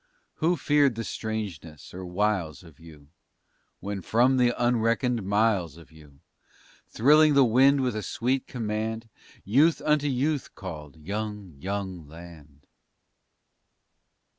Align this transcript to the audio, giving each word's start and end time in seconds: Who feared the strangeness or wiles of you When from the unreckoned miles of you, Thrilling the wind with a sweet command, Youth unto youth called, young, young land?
Who 0.37 0.57
feared 0.57 0.95
the 0.95 1.03
strangeness 1.03 1.93
or 1.93 2.03
wiles 2.07 2.63
of 2.63 2.79
you 2.79 3.09
When 3.81 4.01
from 4.01 4.37
the 4.37 4.49
unreckoned 4.59 5.21
miles 5.21 5.77
of 5.77 5.91
you, 5.91 6.21
Thrilling 6.87 7.35
the 7.35 7.45
wind 7.45 7.81
with 7.81 7.95
a 7.95 8.01
sweet 8.01 8.47
command, 8.47 9.07
Youth 9.45 9.79
unto 9.85 10.07
youth 10.07 10.55
called, 10.55 10.97
young, 10.97 11.53
young 11.59 12.07
land? 12.07 12.65